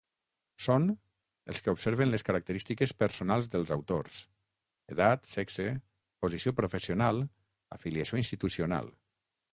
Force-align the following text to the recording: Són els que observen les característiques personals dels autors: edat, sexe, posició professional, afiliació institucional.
Són 0.67 0.85
els 1.51 1.59
que 1.65 1.73
observen 1.73 2.09
les 2.13 2.25
característiques 2.29 2.93
personals 3.03 3.51
dels 3.55 3.73
autors: 3.77 4.23
edat, 4.95 5.31
sexe, 5.35 5.67
posició 6.25 6.57
professional, 6.63 7.23
afiliació 7.81 8.23
institucional. 8.25 8.91